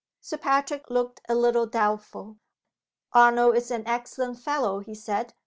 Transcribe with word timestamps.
Sir 0.19 0.37
Patrick 0.39 0.89
looked 0.89 1.21
a 1.29 1.35
little 1.35 1.67
doubtful. 1.67 2.37
"Arnold 3.13 3.55
is 3.55 3.69
an 3.69 3.85
excellent 3.85 4.39
fellow," 4.39 4.79
he 4.79 4.95
said. 4.95 5.35